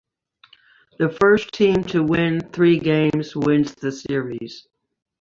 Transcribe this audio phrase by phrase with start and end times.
[0.97, 4.65] The first team to win three games wins the series.